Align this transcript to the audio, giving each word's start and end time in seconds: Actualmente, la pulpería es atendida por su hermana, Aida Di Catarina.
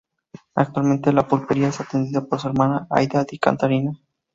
Actualmente, 0.55 1.13
la 1.13 1.27
pulpería 1.27 1.67
es 1.67 1.79
atendida 1.79 2.25
por 2.25 2.39
su 2.39 2.47
hermana, 2.47 2.87
Aida 2.89 3.23
Di 3.23 3.37
Catarina. 3.37 3.93